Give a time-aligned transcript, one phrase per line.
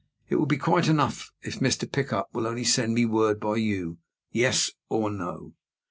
[0.29, 1.85] It will be quite enough if Mr.
[1.87, 3.99] Pickup will only send me word by you
[4.31, 5.53] Yes or No."